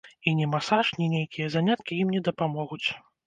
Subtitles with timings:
[0.27, 2.83] І ні масаж, ні нейкія заняткі ім не дапамогуць.